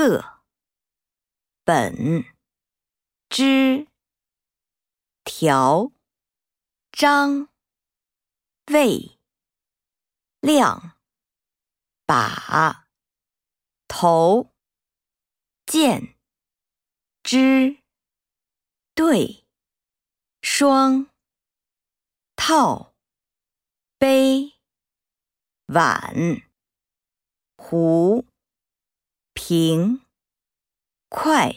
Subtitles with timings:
[0.00, 0.40] 个、
[1.62, 2.24] 本、
[3.28, 3.86] 之、
[5.24, 5.92] 条、
[6.90, 7.50] 张、
[8.72, 9.18] 位、
[10.40, 10.96] 量、
[12.06, 12.88] 把、
[13.88, 14.50] 头、
[15.66, 16.16] 见、
[17.22, 17.82] 之、
[18.94, 19.46] 对、
[20.40, 21.10] 双、
[22.36, 22.94] 套、
[23.98, 24.54] 杯、
[25.66, 26.14] 碗、
[27.58, 28.24] 壶。
[29.50, 29.98] 平，
[31.08, 31.56] 快。